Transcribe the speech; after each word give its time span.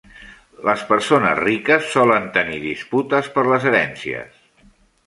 Les 0.69 0.85
persones 0.91 1.35
riques 1.41 1.91
solen 1.99 2.27
tenir 2.39 2.59
disputes 2.65 3.31
per 3.39 3.47
les 3.53 3.71
herències. 3.75 4.43